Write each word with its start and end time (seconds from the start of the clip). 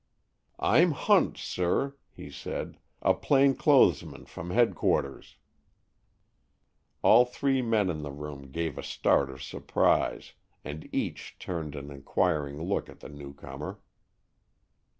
"I'm 0.57 0.93
Hunt, 0.93 1.37
sir," 1.37 1.95
he 2.11 2.31
said, 2.31 2.79
"a 3.03 3.13
plain 3.13 3.53
clothes 3.55 4.03
man 4.03 4.25
from 4.25 4.49
headquarters." 4.49 5.35
The 7.03 7.23
three 7.29 7.61
men 7.61 7.87
in 7.87 8.01
the 8.01 8.09
room 8.09 8.49
gave 8.51 8.79
a 8.79 8.83
start 8.83 9.29
of 9.29 9.43
surprise, 9.43 10.33
and 10.63 10.89
each 10.91 11.35
turned 11.37 11.75
an 11.75 11.91
inquiring 11.91 12.59
look 12.63 12.89
at 12.89 13.01
the 13.01 13.09
newcomer. 13.09 13.79